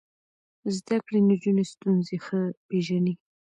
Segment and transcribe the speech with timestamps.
[0.75, 3.13] زده کړې نجونې ستونزې ښه پېژني.